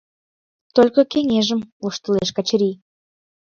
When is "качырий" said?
2.35-2.75